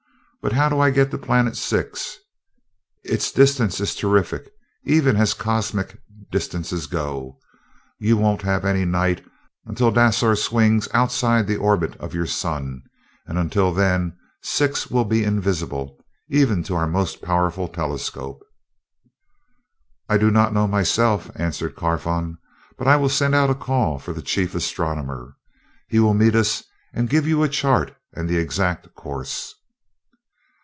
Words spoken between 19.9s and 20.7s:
"I do not know,